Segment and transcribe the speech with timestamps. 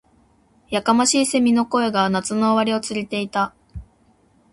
[0.69, 3.53] •やかましい蝉の声が、夏の終わりを告げていた。